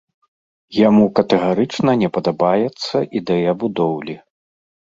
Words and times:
Яму 0.77 1.03
катэгарычна 1.19 1.91
не 2.05 2.09
падабаецца 2.15 2.95
ідэя 3.21 3.51
будоўлі. 3.67 4.15